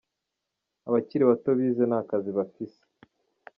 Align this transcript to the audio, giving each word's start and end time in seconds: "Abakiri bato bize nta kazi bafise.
"Abakiri 0.87 1.23
bato 1.29 1.49
bize 1.57 1.83
nta 1.89 1.99
kazi 2.09 2.29
bafise. 2.37 2.81